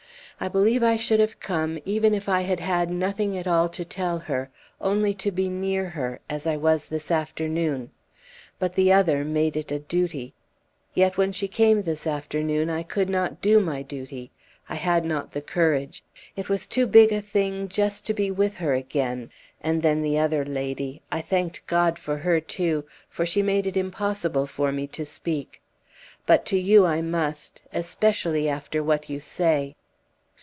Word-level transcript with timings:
I 0.43 0.47
believe 0.47 0.81
I 0.81 0.95
should 0.97 1.19
have 1.19 1.39
come, 1.39 1.77
even 1.85 2.15
if 2.15 2.27
I 2.27 2.41
had 2.41 2.59
had 2.59 2.89
nothing 2.89 3.37
at 3.37 3.45
all 3.45 3.69
to 3.69 3.85
tell 3.85 4.17
her 4.17 4.49
only 4.79 5.13
to 5.13 5.29
be 5.29 5.51
near 5.51 5.89
her 5.89 6.19
as 6.31 6.47
I 6.47 6.57
was 6.57 6.89
this 6.89 7.11
afternoon! 7.11 7.91
But 8.57 8.73
the 8.73 8.91
other 8.91 9.23
made 9.23 9.55
it 9.55 9.71
a 9.71 9.77
duty. 9.77 10.33
Yet, 10.95 11.15
when 11.15 11.31
she 11.31 11.47
came 11.47 11.83
this 11.83 12.07
afternoon, 12.07 12.71
I 12.71 12.81
could 12.81 13.07
not 13.07 13.39
do 13.39 13.59
my 13.59 13.83
duty. 13.83 14.31
I 14.67 14.73
had 14.73 15.05
not 15.05 15.31
the 15.31 15.43
courage. 15.43 16.03
It 16.35 16.49
was 16.49 16.65
too 16.65 16.87
big 16.87 17.11
a 17.11 17.21
thing 17.21 17.67
just 17.67 18.07
to 18.07 18.13
be 18.15 18.31
with 18.31 18.55
her 18.55 18.73
again! 18.73 19.29
And 19.61 19.83
then 19.83 20.01
the 20.01 20.17
other 20.17 20.43
lady 20.43 21.03
I 21.11 21.21
thanked 21.21 21.67
God 21.67 21.99
for 21.99 22.17
her 22.17 22.39
too 22.41 22.85
for 23.09 23.27
she 23.27 23.43
made 23.43 23.67
it 23.67 23.77
impossible 23.77 24.47
for 24.47 24.71
me 24.71 24.87
to 24.87 25.05
speak. 25.05 25.61
But 26.25 26.47
to 26.47 26.57
you 26.59 26.83
I 26.87 27.03
must... 27.03 27.61
especially 27.71 28.49
after 28.49 28.81
what 28.81 29.07
you 29.07 29.19
say." 29.19 29.75